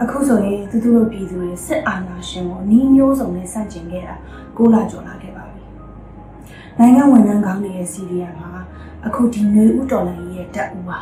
[0.00, 4.14] အခုဆိုရင်သူတို့တို့ပြည်သူတွေစစ်အာဏာရှင်ကိုနှီးမျိုးစုံနဲ့ဆန့်ကျင်ခဲ့တာ
[4.56, 5.62] ကိုလာကျော်လာခဲ့ပါပြီ။
[6.78, 8.50] နိုင်ငံဝန်ထမ်းကောင်းတွေရဲ့စီရီယာမှာ
[9.06, 10.98] အခုဒီຫນွေဥတော်လိုင်းရဲ့တက်ဦးပါ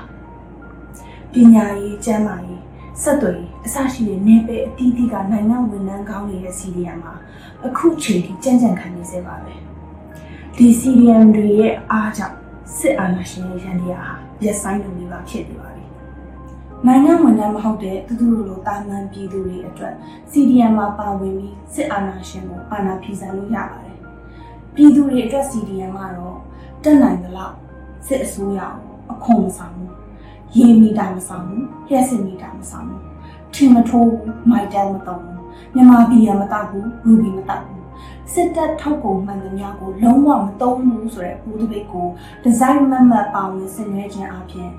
[1.32, 2.62] ။ပညာရေးကျန်းမာရေး
[3.02, 7.12] ဆက်သွယ်ရေးအစရှိတဲ့နေပယ်အသီးသီးကနိုင်ငံဝန်ထမ်းကောင်းတွေရဲ့စီရီယာမှာ
[7.66, 9.52] အခုချိန်ထိကြံ့ကြံ့ခံနေစေပါပဲ။
[10.56, 12.36] ဒီစီရီယမ်တွေရဲ့အားကြောင့်
[12.76, 15.84] စစ်အာဏာရှင်ရဲ့ရန်တရားဟာရက်ဆိုင်လိုမျိုးပါဖြစ်နေပါပြီ။
[16.86, 19.94] နိုင်ငံဝန်ထမ်းမဟုတ်တဲ့သူတို့လိုတာမန်ပြည်သူတွေအတွက်
[20.30, 23.96] CDM မှာပါဝင်ပြီးစစ်အာဏာရှင်ကိုအာဏာဖီဆန်လို့ရပါတယ်။
[24.74, 26.38] ပြည်သူတွေအတွက် CDM ကတော့
[26.82, 27.54] တက်နိုင်သလောက်
[28.06, 29.90] စစ်အစိုးရကိုအခွန်မဆောင်ဘူး။
[30.56, 33.02] ရေမီတာမဆောင်ဘူး။လျှက်စစ်မီတာမဆောင်ဘူး။
[33.54, 35.40] ထင်မထိုးဘူး။မိုက်တန်မတော့ဘူး။
[35.74, 37.82] မြန်မာပြည်ရမတော့ဘူး။ရူဘီမတော့ဘူး။
[38.32, 42.06] စစ်တပ်ထောက်ကုန်မှန်သမျှကိုလုံးဝမသုံးဘူးဆိုတဲ့ပူတပိတ်ကို
[42.42, 44.70] ဒီဇိုင်းမတ်မတ်ပေါင်းနဲ့ဆင်နွှဲခြင်းအပြင်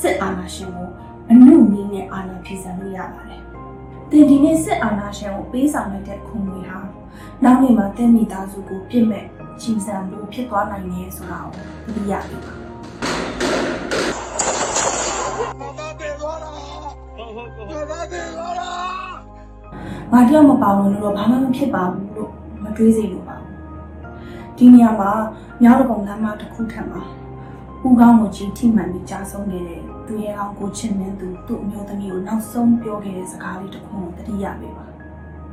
[0.00, 0.88] စစ်အာဏာရှင်ကို
[1.30, 3.42] အမှုနည်းနဲ့အာဏာဖီဆန်လို့ရပါတယ်။
[4.10, 6.78] တင်ဒီနေ့စစ်အာဏာရှင်ကိုပေးဆောင်လိုက်တဲ့ခုံတွေဟာ
[7.44, 9.24] နောက်နေ့မှာတင်းမိသားစုကိုပြစ်မဲ့
[9.60, 12.52] ကြီးစံလို့ဖြစ်သွားနိုင်တယ်ဆိုတာကိုသိရပြီပါ။
[20.12, 23.50] ငါတယောက်မပါဝင်လို့တော့ဘာမှမဖြစ်ပါဘူးလို့မတွေးစိတ်လို့ပါဘူး။
[24.56, 25.10] ဒီနေရာမှာ
[25.62, 27.02] မြောက်တကုံလမ်းမတစ်ခုထပ်မှာ
[27.86, 34.86] ဦးကောင်းကိုကြီးထိမှန်ပြီးကြားဆုံးနေတဲ့သူရဲ့အောင်ကိုချစ်မင်းသူသူ့အမျိုးသမီးကိုနောက်ဆုံးပြောခဲ့တဲ့စကားလေးတစ်ခုကိုတတိယပေးပါ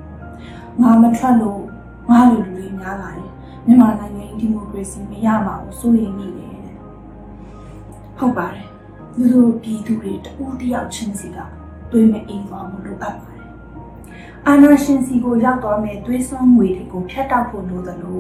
[0.81, 1.61] ။ငါမထွက်လို့
[2.09, 3.31] ငါလူလူတွေများလာတယ်။
[3.65, 6.75] မြန်မာနိုင်ငံဒီမိုကရေစီမရမှာကိုစိုးရိမ်နေတယ်တဲ့။
[8.17, 8.67] ဟုတ်ပါတယ်။
[9.13, 11.37] သူတို့ပြည်သူတွေတဦးတယောက်ချင်းစီက
[11.91, 13.30] တွေးမအေးသွားမှုလိုအပ်ပါတယ်။
[14.47, 18.19] အာနာရှင်စီကိုရောက်သွားမဲ့သွေးစွန်းငွေတွေကိုဖျက်တောက်ဖို့လိုသလို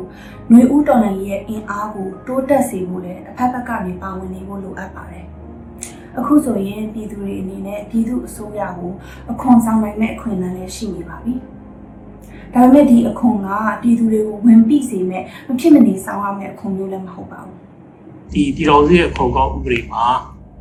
[0.49, 5.25] ຫນွေဦးတော်နိုင်ရဲ့အင်အားကိုတိုးတက်စေဖို့လည်းအဖက်ဖက်ကနေပါဝင်နေဖို့လိုအပ်ပါတယ်။
[6.19, 8.91] အခုဆိုရင်ပြည်သူတွေအနေနဲ့ပြည်သူအစိုးရကို
[9.31, 11.33] အခွန်ဆောင်နိုင်တဲ့အခွင့်အလမ်းလည်းရှိနေပါပြီ။
[12.53, 13.49] ဒါပေမဲ့ဒီအခွန်က
[13.81, 17.57] ပြည်သူတွေကိုဝင်ပိစေမဲ့မဖြစ်မနေဆောင်ရမယ့်အခွန်မျိုးလည်းမဟုတ်ပါဘူး
[18.33, 20.05] ဒီပြည်တော်စုရဲ့ခုံကောက်ဥပဒေမှာ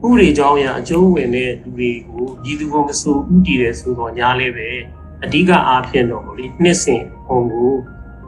[0.05, 4.69] ဥပဒေကြောင်းအရအကျုံးဝင်တဲ့လူတွေကိုပြည်သူ့ဘုံမဆိုဥတည်တယ်ဆိုတော့ညားလဲပဲ
[5.25, 7.73] အဓိကအားဖြင့်တော့ဗောလေနှစ်စဉ်ဘုံကို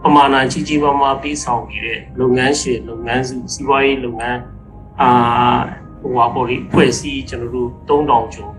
[0.02, 4.38] ပမာဏကြီးကြီးမားမားပြီးဆောင်နေတဲ့လုပ်ငန်းရှင်လုပ်ငန်းစုစီးပွားရေးလုပ်ငန်း
[5.00, 5.10] အာ
[6.00, 8.52] ဟိုပါဗောလေဖွဲ့စည်းကျွန်တော်တို့3000ကျော်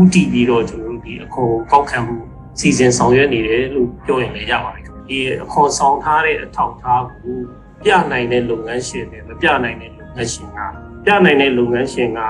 [0.00, 2.16] ဥတည်ပြီးတော့ကျွန်တော်တို့ဒီအခွန်ကောက်ခံမှု
[2.58, 7.36] စီစဉ်ဆောင်ရွက်နေတယ်လို့ပြောရင်လည်းရပါတယ်ဒီအခွန်ဆောင်ထားတဲ့အထောက်အထားကို
[7.84, 10.60] ပြနိုင်တဲ့လုပ်ငန်းရှင်တွေမပြနိုင်တဲ့လုပ်ငန်းရှင်က
[11.04, 12.26] ပြနိုင်တဲ့လုပ်ငန်းရှင်ကဥ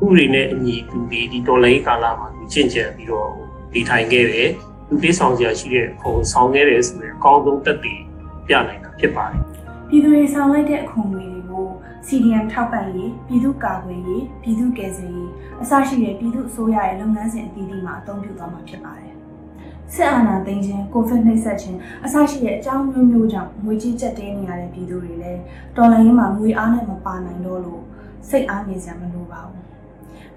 [0.00, 3.30] ပဒေနဲ့အညီသူဒီဒီဒေါ်လာရေးကာလမှာသူချင့်ချင်ပြီးတော့
[3.74, 4.48] ဒီထိုင်ခဲ့တယ်
[4.88, 8.00] သူပေးဆောင်ကြရှိတဲ့ပုံဆောင်ခဲ့တယ်ဆိုရင်အကောင်းဆုံးတက်တည်
[8.46, 9.40] ပြနိုင်တာဖြစ်ပါတယ်။
[9.88, 11.66] ပြည်သူတွေဆောင်လိုက်တဲ့အခွန်ငွေတွေကို
[12.06, 15.30] CDM ထောက်ပံ့ရေးပြည်သူ့ကာကွယ်ရေးပြည်သူ့ကယ်ဆယ်ရေး
[15.62, 19.12] အစရှိတဲ့ပြည်သူ့အစိုးရရဲ့လုပ်ငန်းစဉ်အသီးသီးမှာအသုံးပြုသွားမှာဖြစ်ပါတယ်။
[19.94, 25.40] စစ်အာဏာသိမ်းခြင်းကိုဗစ်နှိပ်စက်ခြင်းအစရှိတဲ့အကြောင်းမျိုးမျိုးကြောင့်ငွေကြေးကျပ်တဲနေရတဲ့ပြည်သူတွေလည်း
[25.76, 27.82] တော်လိုင်းရေးမှာငွေအားနဲ့မပါနိုင်တော့လို့
[28.28, 29.62] စိတ်အားနေစရာမလိုပါဘူး။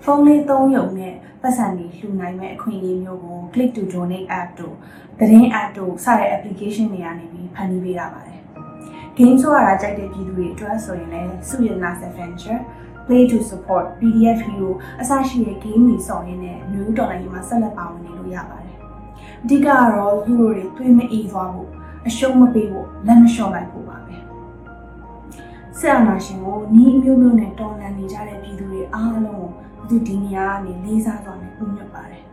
[0.04, 4.76] ဖုန်းလေးသုံးရုံနဲ့ပတ်စံတွေလှူနိုင်မဲ့အခွင့်အရေးမျိုးကို Click to Donate app တို့
[5.20, 8.42] သတင်း app တို့စတဲ့ application တွေကနေပြီးဖန်တီးပေးရပါတယ်။
[9.18, 12.60] game ဆိုရတာကြိုက်တဲ့ပြည်သူတွေအတွက်ဆိုရင်လည်းစုရနာ adventure
[13.06, 14.72] play to support pdf hero
[15.02, 18.78] အစရှိတဲ့ game တွေစောင့်ရင်းနဲ့ new dollar ကြီးမှာဆက်လက်ပါဝင်နေလို့ရပါတယ်။
[19.44, 21.70] အဓိကကတော့သူတို့တွေတွေးမအေးသွားဖို့
[22.08, 24.16] အရှုံးမပေးဖို့လက်မလျှော့လိုက်ဖို့ပါပဲ။
[25.80, 29.50] ဆက်အနာရှင်ကိုနီးအမျိုးမျိုးနဲ့တော်လန်နေကြတဲ့ပြည်သူတွေအားလုံးကို
[29.88, 32.24] သူဒီနေရာကနေလေးစားသွားမယ်ပုံမြတ်ပါတယ်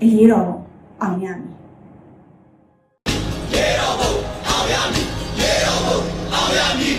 [0.00, 0.50] အရေးတော်
[1.02, 1.54] အောင်ရမည်
[3.52, 4.12] ရေတော်ဘုံ
[4.48, 5.06] အောင်ရမည်
[5.40, 5.98] ရေတော်ဘုံ
[6.32, 6.96] အောင်ရမည်